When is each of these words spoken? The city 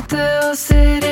The 0.00 0.54
city 0.54 1.11